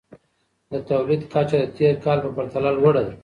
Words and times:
د 0.71 0.73
توليد 0.89 1.21
کچه 1.33 1.57
د 1.61 1.65
تېر 1.77 1.95
کال 2.03 2.17
په 2.23 2.29
پرتله 2.35 2.69
لوړه 2.77 3.01
ده. 3.07 3.13